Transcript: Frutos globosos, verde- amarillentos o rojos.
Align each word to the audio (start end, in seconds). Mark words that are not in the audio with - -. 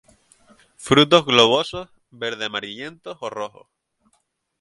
Frutos 0.77 1.23
globosos, 1.25 1.87
verde- 2.09 2.45
amarillentos 2.45 3.19
o 3.21 3.29
rojos. 3.29 3.67